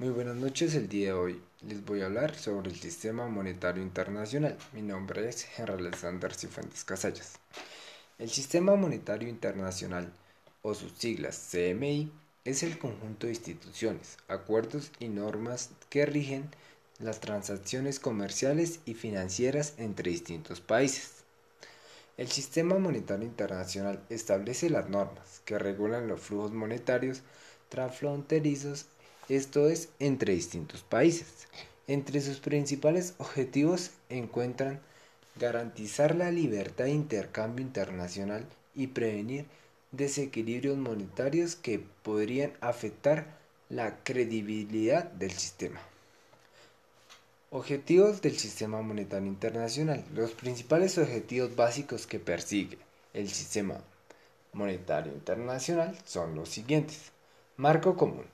Muy 0.00 0.08
buenas 0.08 0.36
noches, 0.36 0.74
el 0.76 0.88
día 0.88 1.08
de 1.08 1.12
hoy 1.12 1.42
les 1.60 1.84
voy 1.84 2.00
a 2.00 2.06
hablar 2.06 2.34
sobre 2.34 2.70
el 2.70 2.80
Sistema 2.80 3.28
Monetario 3.28 3.82
Internacional. 3.82 4.56
Mi 4.72 4.80
nombre 4.80 5.28
es 5.28 5.46
Henry 5.58 5.74
Alexander 5.74 6.34
Cifuentes 6.34 6.84
Casallas. 6.84 7.34
El 8.18 8.30
Sistema 8.30 8.76
Monetario 8.76 9.28
Internacional, 9.28 10.10
o 10.62 10.72
sus 10.72 10.92
siglas 10.92 11.50
CMI, 11.52 12.10
es 12.46 12.62
el 12.62 12.78
conjunto 12.78 13.26
de 13.26 13.34
instituciones, 13.34 14.16
acuerdos 14.26 14.90
y 15.00 15.08
normas 15.08 15.68
que 15.90 16.06
rigen 16.06 16.48
las 16.98 17.20
transacciones 17.20 18.00
comerciales 18.00 18.80
y 18.86 18.94
financieras 18.94 19.74
entre 19.76 20.12
distintos 20.12 20.62
países. 20.62 21.24
El 22.16 22.28
Sistema 22.28 22.78
Monetario 22.78 23.26
Internacional 23.26 24.02
establece 24.08 24.70
las 24.70 24.88
normas 24.88 25.42
que 25.44 25.58
regulan 25.58 26.08
los 26.08 26.22
flujos 26.22 26.52
monetarios 26.52 27.20
transfronterizos 27.68 28.86
esto 29.30 29.68
es 29.68 29.90
entre 30.00 30.34
distintos 30.34 30.82
países. 30.82 31.46
Entre 31.86 32.20
sus 32.20 32.40
principales 32.40 33.14
objetivos 33.18 33.92
encuentran 34.08 34.80
garantizar 35.36 36.16
la 36.16 36.32
libertad 36.32 36.84
de 36.84 36.90
intercambio 36.90 37.64
internacional 37.64 38.44
y 38.74 38.88
prevenir 38.88 39.46
desequilibrios 39.92 40.76
monetarios 40.78 41.54
que 41.54 41.78
podrían 42.02 42.52
afectar 42.60 43.38
la 43.68 44.02
credibilidad 44.02 45.04
del 45.04 45.30
sistema. 45.30 45.80
Objetivos 47.52 48.22
del 48.22 48.36
Sistema 48.36 48.82
Monetario 48.82 49.28
Internacional. 49.28 50.04
Los 50.14 50.32
principales 50.32 50.98
objetivos 50.98 51.54
básicos 51.54 52.06
que 52.06 52.18
persigue 52.18 52.78
el 53.14 53.28
Sistema 53.28 53.80
Monetario 54.52 55.12
Internacional 55.12 55.96
son 56.04 56.34
los 56.34 56.48
siguientes. 56.48 57.12
Marco 57.56 57.96
común 57.96 58.26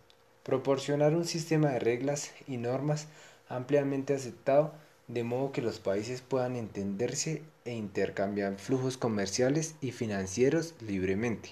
proporcionar 0.47 1.17
un 1.17 1.25
sistema 1.25 1.71
de 1.71 1.81
reglas 1.81 2.31
y 2.47 2.57
normas 2.57 3.09
ampliamente 3.49 4.15
aceptado 4.15 4.73
de 5.09 5.25
modo 5.25 5.51
que 5.51 5.61
los 5.61 5.81
países 5.81 6.21
puedan 6.21 6.55
entenderse 6.55 7.43
e 7.65 7.73
intercambiar 7.73 8.57
flujos 8.57 8.97
comerciales 8.97 9.75
y 9.81 9.91
financieros 9.91 10.75
libremente. 10.81 11.51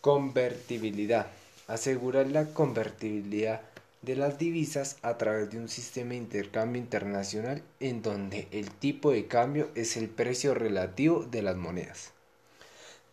Convertibilidad. 0.00 1.26
Asegurar 1.68 2.28
la 2.28 2.46
convertibilidad 2.46 3.60
de 4.00 4.16
las 4.16 4.38
divisas 4.38 4.96
a 5.02 5.18
través 5.18 5.50
de 5.50 5.58
un 5.58 5.68
sistema 5.68 6.10
de 6.10 6.16
intercambio 6.16 6.80
internacional 6.80 7.62
en 7.80 8.00
donde 8.00 8.48
el 8.52 8.70
tipo 8.70 9.10
de 9.10 9.26
cambio 9.26 9.68
es 9.74 9.98
el 9.98 10.08
precio 10.08 10.54
relativo 10.54 11.24
de 11.24 11.42
las 11.42 11.56
monedas. 11.56 12.12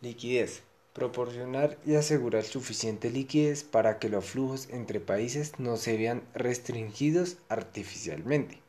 Liquidez 0.00 0.62
proporcionar 0.94 1.76
y 1.84 1.96
asegurar 1.96 2.44
suficiente 2.44 3.10
liquidez 3.10 3.64
para 3.64 3.98
que 3.98 4.08
los 4.08 4.24
flujos 4.24 4.68
entre 4.70 5.00
países 5.00 5.52
no 5.58 5.76
se 5.76 5.98
vean 5.98 6.22
restringidos 6.34 7.36
artificialmente. 7.48 8.60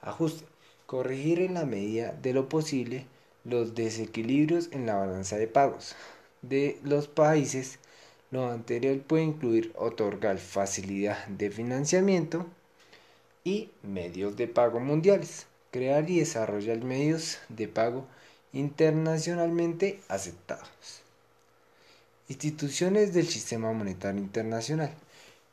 Ajuste. 0.00 0.44
Corregir 0.86 1.40
en 1.40 1.52
la 1.52 1.66
medida 1.66 2.12
de 2.12 2.32
lo 2.32 2.48
posible 2.48 3.06
los 3.44 3.74
desequilibrios 3.74 4.70
en 4.72 4.86
la 4.86 4.94
balanza 4.94 5.36
de 5.36 5.46
pagos 5.46 5.94
de 6.40 6.78
los 6.82 7.08
países. 7.08 7.78
Lo 8.30 8.50
anterior 8.50 8.98
puede 9.02 9.24
incluir 9.24 9.72
otorgar 9.74 10.38
facilidad 10.38 11.26
de 11.26 11.50
financiamiento 11.50 12.46
y 13.44 13.70
medios 13.82 14.36
de 14.36 14.48
pago 14.48 14.80
mundiales. 14.80 15.46
Crear 15.70 16.08
y 16.08 16.20
desarrollar 16.20 16.82
medios 16.84 17.38
de 17.50 17.68
pago 17.68 18.06
internacionalmente 18.54 20.00
aceptados. 20.08 21.02
Instituciones 22.30 23.14
del 23.14 23.26
Sistema 23.26 23.72
Monetario 23.72 24.20
Internacional. 24.20 24.92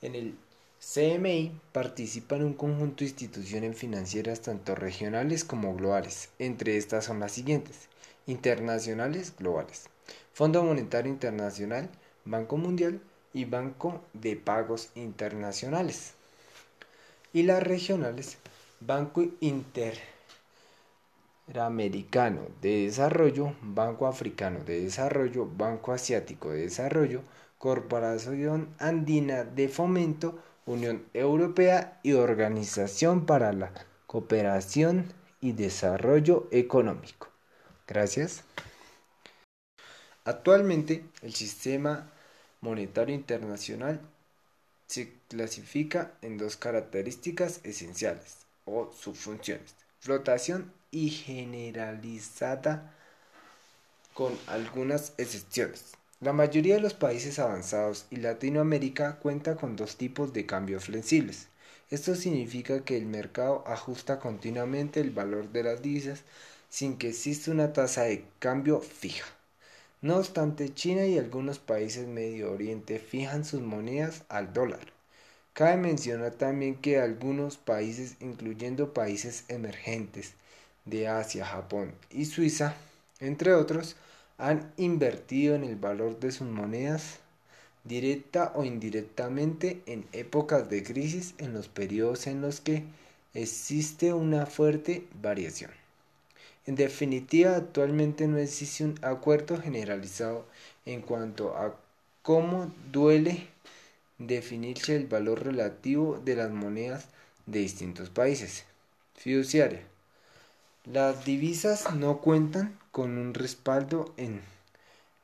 En 0.02 0.14
el 0.14 0.36
CMI 0.82 1.54
participan 1.72 2.44
un 2.44 2.54
conjunto 2.54 2.98
de 2.98 3.06
instituciones 3.12 3.78
financieras 3.78 4.42
tanto 4.42 4.76
regionales 4.76 5.46
como 5.46 5.74
globales. 5.74 6.28
Entre 6.38 6.76
estas 6.76 7.06
son 7.06 7.22
las 7.22 7.32
siguientes. 7.32 7.88
Internacionales 8.28 9.34
globales. 9.40 9.86
Fondo 10.34 10.66
Monetario 10.66 11.10
Internacional, 11.10 11.90
Banco 12.26 12.58
Mundial 12.58 13.00
y 13.34 13.46
Banco 13.46 14.02
de 14.12 14.36
Pagos 14.36 14.90
Internacionales. 14.96 16.12
Y 17.32 17.44
las 17.44 17.64
regionales, 17.64 18.38
Banco 18.82 19.24
Inter 19.40 19.98
Interamericano 21.48 22.48
de 22.62 22.86
Desarrollo, 22.86 23.56
Banco 23.62 24.08
Africano 24.08 24.64
de 24.64 24.82
Desarrollo, 24.82 25.46
Banco 25.46 25.94
Asiático 25.94 26.50
de 26.52 26.62
Desarrollo, 26.62 27.22
Corporación 27.60 28.70
Andina 28.80 29.44
de 29.44 29.70
Fomento, 29.70 30.40
Unión 30.66 31.06
Europea 31.14 32.00
y 32.02 32.14
Organización 32.14 33.26
para 33.28 33.54
la 33.54 33.72
Cooperación 34.08 35.14
y 35.40 35.52
Desarrollo 35.52 36.48
Económico. 36.52 37.30
Gracias. 37.88 38.44
Actualmente 40.24 41.06
el 41.22 41.36
sistema 41.36 42.10
monetario 42.62 43.14
internacional 43.14 44.02
se 44.88 45.14
clasifica 45.28 46.14
en 46.24 46.40
dos 46.40 46.58
características 46.58 47.60
esenciales 47.64 48.38
o 48.66 48.92
subfunciones, 48.92 49.76
flotación 50.00 50.72
y 50.92 51.10
generalizada 51.10 52.94
con 54.14 54.38
algunas 54.48 55.14
excepciones. 55.18 55.94
La 56.22 56.32
mayoría 56.32 56.76
de 56.76 56.82
los 56.82 56.94
países 56.94 57.38
avanzados 57.40 58.06
y 58.10 58.16
Latinoamérica 58.16 59.18
cuenta 59.18 59.56
con 59.56 59.76
dos 59.76 59.98
tipos 59.98 60.32
de 60.32 60.46
cambios 60.46 60.86
flexibles. 60.86 61.50
Esto 61.90 62.16
significa 62.16 62.84
que 62.84 62.98
el 62.98 63.06
mercado 63.06 63.64
ajusta 63.68 64.20
continuamente 64.20 65.02
el 65.02 65.12
valor 65.12 65.52
de 65.52 65.64
las 65.64 65.82
divisas 65.82 66.24
sin 66.70 66.98
que 66.98 67.10
exista 67.10 67.52
una 67.52 67.74
tasa 67.74 68.04
de 68.04 68.26
cambio 68.40 68.80
fija. 68.80 69.26
No 70.02 70.18
obstante, 70.18 70.74
China 70.74 71.06
y 71.06 71.18
algunos 71.18 71.60
países 71.60 72.08
Medio 72.08 72.52
Oriente 72.52 73.00
fijan 73.00 73.44
sus 73.46 73.62
monedas 73.62 74.24
al 74.30 74.54
dólar. 74.54 74.95
Cabe 75.56 75.78
mencionar 75.78 76.34
también 76.34 76.76
que 76.76 77.00
algunos 77.00 77.56
países, 77.56 78.18
incluyendo 78.20 78.94
países 78.94 79.46
emergentes, 79.48 80.34
de 80.84 81.08
Asia, 81.08 81.46
Japón 81.46 81.94
y 82.10 82.26
Suiza, 82.26 82.76
entre 83.22 83.54
otros, 83.54 83.96
han 84.38 84.74
invertido 84.76 85.56
en 85.56 85.64
el 85.64 85.78
valor 85.78 86.20
de 86.20 86.34
sus 86.34 86.50
monedas 86.50 87.20
directa 87.86 88.52
o 88.54 88.66
indirectamente 88.66 89.82
en 89.86 90.06
épocas 90.12 90.70
de 90.70 90.84
crisis 90.84 91.36
en 91.38 91.54
los 91.54 91.70
periodos 91.70 92.28
en 92.28 92.42
los 92.42 92.60
que 92.60 92.84
existe 93.34 94.12
una 94.12 94.48
fuerte 94.48 95.08
variación. 95.22 95.72
En 96.66 96.76
definitiva, 96.76 97.56
actualmente 97.56 98.28
no 98.28 98.40
existe 98.40 98.84
un 98.84 99.00
acuerdo 99.04 99.62
generalizado 99.62 100.46
en 100.86 101.02
cuanto 101.02 101.56
a 101.56 101.78
cómo 102.24 102.74
duele 102.92 103.48
definirse 104.18 104.96
el 104.96 105.08
valor 105.08 105.44
relativo 105.44 106.22
de 106.24 106.36
las 106.36 106.52
monedas 106.52 107.08
de 107.46 107.60
distintos 107.60 108.10
países. 108.10 108.66
Fiduciaria. 109.16 109.82
Las 110.86 111.26
divisas 111.26 111.94
no 111.96 112.20
cuentan 112.20 112.78
con 112.92 113.18
un 113.18 113.34
respaldo 113.34 114.14
en 114.18 114.42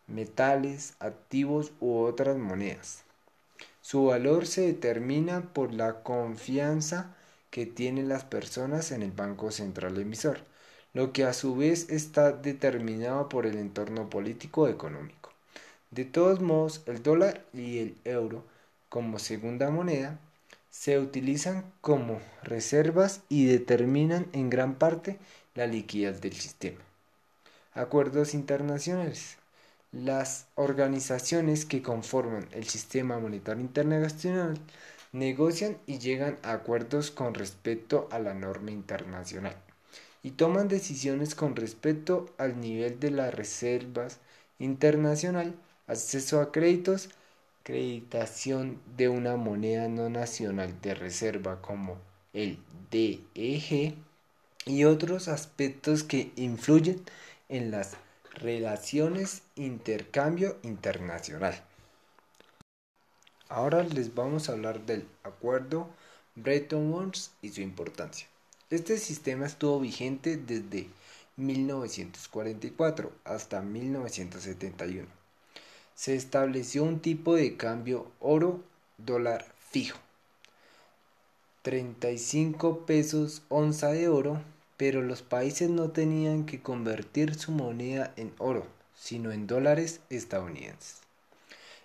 metales, 0.07 0.93
activos 0.99 1.71
u 1.79 1.99
otras 1.99 2.37
monedas. 2.37 3.03
Su 3.81 4.05
valor 4.05 4.47
se 4.47 4.61
determina 4.61 5.41
por 5.53 5.73
la 5.73 6.03
confianza 6.03 7.15
que 7.49 7.65
tienen 7.65 8.09
las 8.09 8.23
personas 8.23 8.91
en 8.91 9.01
el 9.03 9.11
Banco 9.11 9.51
Central 9.51 9.97
emisor, 9.99 10.39
lo 10.93 11.13
que 11.13 11.25
a 11.25 11.33
su 11.33 11.55
vez 11.55 11.89
está 11.89 12.31
determinado 12.31 13.29
por 13.29 13.45
el 13.45 13.57
entorno 13.57 14.09
político 14.09 14.67
económico. 14.67 15.31
De 15.91 16.05
todos 16.05 16.41
modos, 16.41 16.81
el 16.85 17.03
dólar 17.03 17.45
y 17.53 17.79
el 17.79 17.97
euro 18.05 18.43
como 18.91 19.19
segunda 19.19 19.71
moneda 19.71 20.19
se 20.69 20.99
utilizan 20.99 21.63
como 21.79 22.19
reservas 22.43 23.21
y 23.29 23.45
determinan 23.45 24.27
en 24.33 24.49
gran 24.49 24.75
parte 24.75 25.17
la 25.55 25.65
liquidez 25.65 26.19
del 26.19 26.33
sistema. 26.33 26.81
Acuerdos 27.73 28.33
internacionales. 28.33 29.37
Las 29.93 30.47
organizaciones 30.55 31.65
que 31.65 31.81
conforman 31.81 32.49
el 32.51 32.67
sistema 32.67 33.17
monetario 33.17 33.61
internacional 33.61 34.59
negocian 35.13 35.77
y 35.87 35.99
llegan 35.99 36.37
a 36.43 36.51
acuerdos 36.51 37.11
con 37.11 37.33
respecto 37.33 38.09
a 38.11 38.19
la 38.19 38.33
norma 38.33 38.71
internacional 38.71 39.55
y 40.21 40.31
toman 40.31 40.67
decisiones 40.67 41.33
con 41.33 41.55
respecto 41.55 42.33
al 42.37 42.59
nivel 42.59 42.99
de 42.99 43.11
las 43.11 43.33
reservas 43.33 44.19
internacional, 44.59 45.55
acceso 45.87 46.41
a 46.41 46.51
créditos, 46.51 47.09
acreditación 47.61 48.81
de 48.97 49.07
una 49.07 49.35
moneda 49.35 49.87
no 49.87 50.09
nacional 50.09 50.81
de 50.81 50.95
reserva 50.95 51.61
como 51.61 51.97
el 52.33 52.57
DEG, 52.89 53.95
y 54.65 54.83
otros 54.83 55.27
aspectos 55.27 56.03
que 56.03 56.31
influyen 56.35 57.03
en 57.49 57.71
las 57.71 57.97
relaciones 58.33 59.43
intercambio 59.55 60.57
internacional. 60.63 61.63
Ahora 63.49 63.83
les 63.83 64.13
vamos 64.15 64.49
a 64.49 64.53
hablar 64.53 64.85
del 64.85 65.07
acuerdo 65.23 65.89
Bretton 66.35 66.91
Woods 66.91 67.31
y 67.41 67.49
su 67.49 67.61
importancia. 67.61 68.27
Este 68.69 68.97
sistema 68.97 69.45
estuvo 69.45 69.79
vigente 69.79 70.37
desde 70.37 70.89
1944 71.35 73.11
hasta 73.25 73.61
1971. 73.61 75.20
Se 76.01 76.15
estableció 76.15 76.83
un 76.83 76.99
tipo 76.99 77.35
de 77.35 77.57
cambio 77.57 78.07
oro-dólar 78.19 79.45
fijo. 79.69 79.99
35 81.61 82.87
pesos 82.87 83.43
onza 83.49 83.89
de 83.89 84.07
oro, 84.07 84.41
pero 84.77 85.03
los 85.03 85.21
países 85.21 85.69
no 85.69 85.91
tenían 85.91 86.47
que 86.47 86.59
convertir 86.59 87.35
su 87.35 87.51
moneda 87.51 88.13
en 88.15 88.33
oro, 88.39 88.65
sino 88.97 89.31
en 89.31 89.45
dólares 89.45 89.99
estadounidenses. 90.09 91.01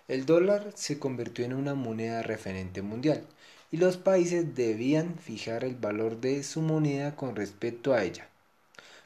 El 0.07 0.25
dólar 0.25 0.71
se 0.73 0.97
convirtió 0.97 1.45
en 1.45 1.53
una 1.53 1.75
moneda 1.75 2.23
referente 2.23 2.81
mundial 2.81 3.23
y 3.69 3.77
los 3.77 3.97
países 3.97 4.55
debían 4.55 5.19
fijar 5.19 5.63
el 5.63 5.75
valor 5.75 6.19
de 6.19 6.41
su 6.41 6.61
moneda 6.61 7.15
con 7.15 7.35
respecto 7.35 7.93
a 7.93 8.03
ella 8.03 8.27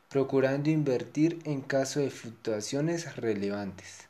procurando 0.08 0.69
invertir 0.69 1.40
en 1.46 1.62
caso 1.62 2.02
de 2.02 2.10
fluctuaciones 2.10 3.16
relevantes, 3.16 4.10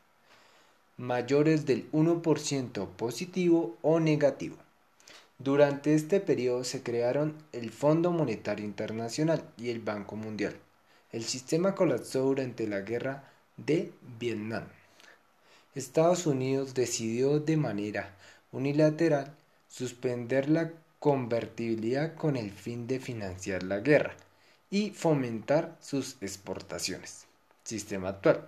mayores 0.98 1.66
del 1.66 1.90
1% 1.92 2.88
positivo 2.90 3.78
o 3.82 4.00
negativo. 4.00 4.58
Durante 5.40 5.96
este 5.96 6.20
periodo 6.20 6.64
se 6.64 6.84
crearon 6.84 7.36
el 7.52 7.72
Fondo 7.72 8.12
Monetario 8.12 8.64
Internacional 8.64 9.44
y 9.58 9.70
el 9.70 9.80
Banco 9.80 10.16
Mundial. 10.16 10.56
El 11.12 11.24
sistema 11.24 11.74
colapsó 11.74 12.22
durante 12.22 12.68
la 12.68 12.82
guerra 12.82 13.32
de 13.58 13.92
Vietnam. 14.20 14.66
Estados 15.74 16.28
Unidos 16.28 16.74
decidió 16.74 17.40
de 17.40 17.58
manera 17.58 18.14
unilateral 18.52 19.34
suspender 19.68 20.50
la 20.50 20.72
convertibilidad 21.00 22.14
con 22.14 22.36
el 22.36 22.52
fin 22.52 22.86
de 22.86 23.00
financiar 23.00 23.64
la 23.64 23.80
guerra 23.80 24.14
y 24.70 24.92
fomentar 24.92 25.76
sus 25.82 26.18
exportaciones. 26.22 27.26
Sistema 27.64 28.10
actual. 28.10 28.46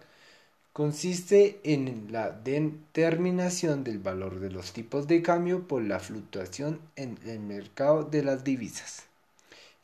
Consiste 0.73 1.61
en 1.63 2.07
la 2.11 2.31
determinación 2.31 3.83
del 3.83 3.99
valor 3.99 4.39
de 4.39 4.49
los 4.49 4.73
tipos 4.73 5.05
de 5.05 5.21
cambio 5.21 5.67
por 5.67 5.83
la 5.83 5.99
fluctuación 5.99 6.81
en 6.95 7.19
el 7.27 7.41
mercado 7.41 8.05
de 8.05 8.23
las 8.23 8.43
divisas. 8.43 9.03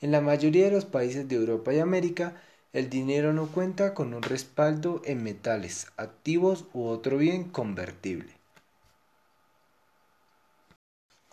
En 0.02 0.12
la 0.12 0.20
mayoría 0.20 0.66
de 0.66 0.72
los 0.72 0.86
países 0.86 1.28
de 1.28 1.36
Europa 1.36 1.72
y 1.72 1.78
América, 1.78 2.42
el 2.74 2.90
dinero 2.90 3.34
no 3.34 3.52
cuenta 3.52 3.94
con 3.94 4.16
un 4.16 4.24
respaldo 4.24 5.04
en 5.06 5.22
metales, 5.22 5.86
activos 5.96 6.66
u 6.74 6.86
otro 6.86 7.18
bien 7.18 7.44
convertible. 7.44 8.34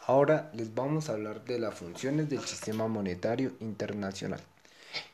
Ahora 0.07 0.51
les 0.53 0.75
vamos 0.75 1.09
a 1.09 1.15
hablar 1.15 1.47
de 1.47 1.59
las 1.59 1.75
funciones 1.75 2.29
del 2.29 2.41
sistema 2.41 2.89
monetario 2.89 3.53
internacional. 3.61 4.41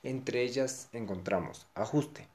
Entre 0.03 0.43
ellas 0.43 0.89
encontramos 0.93 1.69
ajuste, 1.77 2.27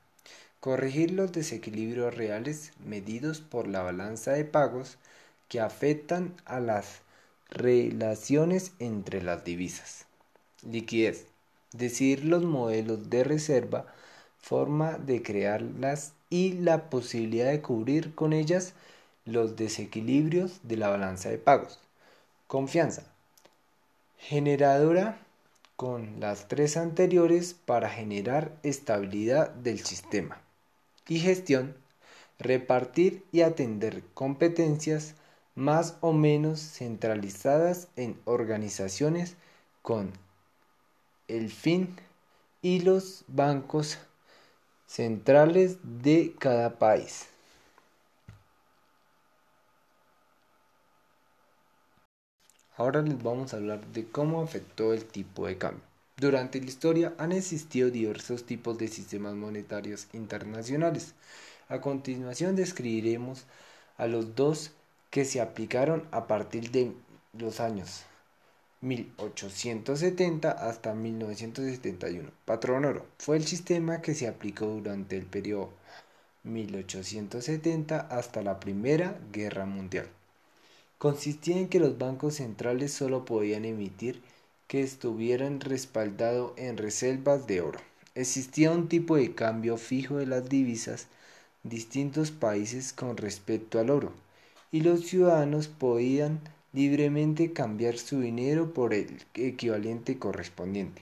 corregir 0.59 1.11
los 1.11 1.31
desequilibrios 1.31 2.15
reales 2.15 2.71
medidos 2.83 3.41
por 3.41 3.67
la 3.67 3.81
balanza 3.81 4.31
de 4.31 4.45
pagos 4.45 4.97
que 5.47 5.59
afectan 5.59 6.33
a 6.45 6.59
las 6.59 7.01
relaciones 7.49 8.71
entre 8.79 9.21
las 9.21 9.43
divisas. 9.43 10.05
Liquidez, 10.63 11.27
decidir 11.71 12.25
los 12.25 12.43
modelos 12.43 13.09
de 13.09 13.23
reserva, 13.23 13.85
forma 14.39 14.97
de 14.97 15.21
crearlas 15.21 16.13
y 16.29 16.53
la 16.53 16.89
posibilidad 16.89 17.51
de 17.51 17.61
cubrir 17.61 18.15
con 18.15 18.33
ellas 18.33 18.73
los 19.25 19.55
desequilibrios 19.55 20.59
de 20.63 20.77
la 20.77 20.89
balanza 20.89 21.29
de 21.29 21.37
pagos. 21.37 21.79
Confianza, 22.47 23.03
generadora 24.17 25.19
con 25.75 26.19
las 26.19 26.47
tres 26.47 26.75
anteriores 26.75 27.53
para 27.53 27.89
generar 27.89 28.51
estabilidad 28.63 29.51
del 29.51 29.79
sistema. 29.79 30.41
Y 31.07 31.19
gestión, 31.19 31.75
repartir 32.39 33.25
y 33.31 33.41
atender 33.41 34.03
competencias 34.13 35.15
más 35.55 35.97
o 36.01 36.13
menos 36.13 36.59
centralizadas 36.59 37.87
en 37.95 38.19
organizaciones 38.25 39.35
con 39.81 40.11
el 41.27 41.49
fin 41.49 41.95
y 42.61 42.81
los 42.81 43.23
bancos 43.27 43.97
centrales 44.85 45.77
de 45.83 46.35
cada 46.39 46.77
país. 46.77 47.27
Ahora 52.75 53.01
les 53.01 53.21
vamos 53.23 53.53
a 53.53 53.57
hablar 53.57 53.85
de 53.87 54.07
cómo 54.07 54.41
afectó 54.41 54.93
el 54.93 55.05
tipo 55.05 55.47
de 55.47 55.57
cambio. 55.57 55.86
Durante 56.19 56.59
la 56.59 56.65
historia 56.65 57.13
han 57.19 57.31
existido 57.31 57.91
diversos 57.91 58.43
tipos 58.43 58.77
de 58.79 58.87
sistemas 58.87 59.35
monetarios 59.35 60.07
internacionales. 60.13 61.13
A 61.69 61.79
continuación 61.79 62.55
describiremos 62.55 63.45
a 63.97 64.07
los 64.07 64.35
dos 64.35 64.71
que 65.11 65.25
se 65.25 65.41
aplicaron 65.41 66.07
a 66.09 66.25
partir 66.25 66.71
de 66.71 66.91
los 67.33 67.59
años 67.59 68.03
1870 68.81 70.51
hasta 70.51 70.95
1971. 70.95 72.31
Patrón 72.45 72.85
oro 72.85 73.05
fue 73.19 73.37
el 73.37 73.45
sistema 73.45 74.01
que 74.01 74.15
se 74.15 74.27
aplicó 74.27 74.65
durante 74.65 75.17
el 75.17 75.25
periodo 75.27 75.69
1870 76.43 77.99
hasta 77.99 78.41
la 78.41 78.59
Primera 78.59 79.19
Guerra 79.31 79.65
Mundial 79.65 80.09
consistía 80.97 81.57
en 81.57 81.67
que 81.67 81.79
los 81.79 81.97
bancos 81.97 82.35
centrales 82.35 82.91
solo 82.91 83.25
podían 83.25 83.65
emitir 83.65 84.21
que 84.67 84.81
estuvieran 84.81 85.59
respaldados 85.61 86.51
en 86.57 86.77
reservas 86.77 87.47
de 87.47 87.61
oro. 87.61 87.79
Existía 88.15 88.71
un 88.71 88.89
tipo 88.89 89.15
de 89.15 89.33
cambio 89.33 89.77
fijo 89.77 90.17
de 90.17 90.25
las 90.25 90.49
divisas 90.49 91.07
distintos 91.63 92.31
países 92.31 92.93
con 92.93 93.17
respecto 93.17 93.79
al 93.79 93.89
oro, 93.89 94.13
y 94.71 94.81
los 94.81 95.05
ciudadanos 95.05 95.67
podían 95.67 96.39
libremente 96.73 97.53
cambiar 97.53 97.97
su 97.97 98.19
dinero 98.21 98.73
por 98.73 98.93
el 98.93 99.23
equivalente 99.33 100.17
correspondiente. 100.17 101.01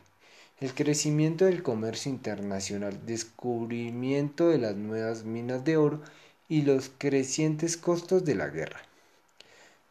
El 0.61 0.73
crecimiento 0.73 1.45
del 1.45 1.63
comercio 1.63 2.09
internacional, 2.09 3.05
descubrimiento 3.05 4.49
de 4.49 4.57
las 4.57 4.75
nuevas 4.75 5.25
minas 5.25 5.65
de 5.65 5.77
oro 5.77 6.01
y 6.47 6.61
los 6.61 6.91
crecientes 6.97 7.77
costos 7.77 8.23
de 8.23 8.35
la 8.35 8.47
guerra 8.47 8.81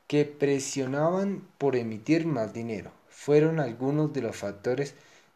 que 0.07 0.25
presionaban 0.25 1.43
por 1.59 1.77
emitir 1.77 2.27
más 2.27 2.53
dinero. 2.53 2.93
Fueron 3.17 3.59
algunos 3.59 4.13
de 4.13 4.21
los 4.21 4.37
factores 4.37 4.95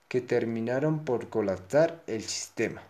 que 0.08 0.20
terminaron 0.20 1.04
por 1.06 1.30
colapsar 1.30 2.02
el 2.06 2.22
sistema. 2.22 2.82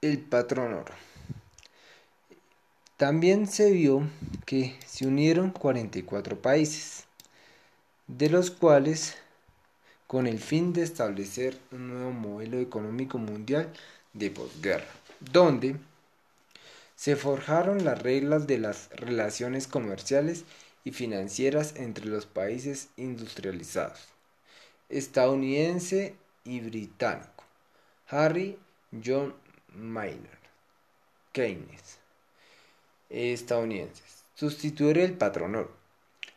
El 0.00 0.18
patrón 0.18 0.74
oro. 0.74 0.94
También 2.96 3.46
se 3.46 3.70
vio 3.70 4.08
que 4.44 4.76
se 4.86 5.06
unieron 5.06 5.50
44 5.50 6.40
países, 6.40 7.04
de 8.08 8.30
los 8.30 8.50
cuales 8.50 9.16
con 10.06 10.26
el 10.26 10.40
fin 10.40 10.72
de 10.72 10.82
establecer 10.82 11.60
un 11.70 11.88
nuevo 11.88 12.12
modelo 12.12 12.58
económico 12.58 13.18
mundial 13.18 13.72
de 14.14 14.30
posguerra, 14.30 14.88
donde 15.20 15.76
se 16.96 17.14
forjaron 17.14 17.84
las 17.84 18.02
reglas 18.02 18.46
de 18.46 18.58
las 18.58 18.88
relaciones 18.90 19.68
comerciales 19.68 20.44
y 20.82 20.92
financieras 20.92 21.74
entre 21.76 22.06
los 22.06 22.26
países 22.26 22.88
industrializados, 22.96 24.08
estadounidense 24.88 26.16
y 26.44 26.60
británico. 26.60 27.44
Harry 28.08 28.58
John 29.04 29.34
Maynard 29.74 30.38
Keynes, 31.32 31.98
estadounidenses, 33.10 34.24
sustituir 34.34 34.98
el 34.98 35.12
patrón 35.12 35.54
oro. 35.54 35.76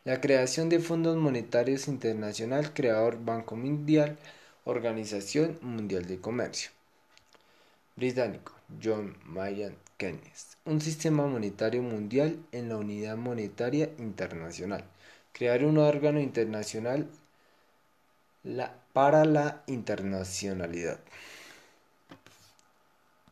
La 0.03 0.19
creación 0.19 0.67
de 0.67 0.79
fondos 0.79 1.15
monetarios 1.15 1.87
internacional, 1.87 2.73
creador 2.73 3.23
Banco 3.23 3.55
Mundial, 3.55 4.17
Organización 4.65 5.57
Mundial 5.61 6.05
de 6.05 6.19
Comercio. 6.19 6.71
Británico, 7.99 8.53
John 8.81 9.17
Maynard 9.25 9.75
Keynes, 9.97 10.57
un 10.63 10.79
sistema 10.79 11.27
monetario 11.27 11.81
mundial 11.81 12.39
en 12.53 12.69
la 12.69 12.77
unidad 12.77 13.17
monetaria 13.17 13.89
internacional, 13.97 14.85
crear 15.33 15.65
un 15.65 15.77
órgano 15.77 16.21
internacional 16.21 17.09
para 18.93 19.25
la 19.25 19.63
internacionalidad. 19.67 21.01